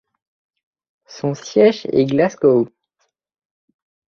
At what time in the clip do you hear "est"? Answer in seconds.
1.91-2.05